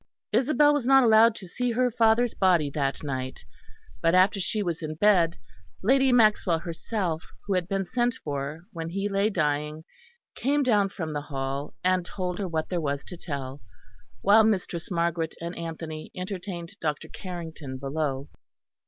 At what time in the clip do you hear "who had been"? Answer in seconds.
7.45-7.85